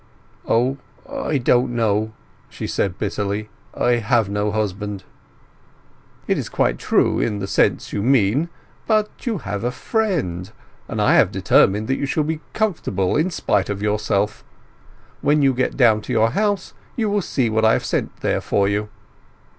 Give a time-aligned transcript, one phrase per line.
[0.47, 2.11] "O—I don't know!"
[2.49, 3.49] she said bitterly.
[3.75, 5.03] "I have no husband!"
[6.27, 8.49] "It is quite true—in the sense you mean.
[8.87, 10.51] But you have a friend,
[10.87, 14.43] and I have determined that you shall be comfortable in spite of yourself.
[15.21, 18.41] When you get down to your house you will see what I have sent there
[18.41, 18.89] for you."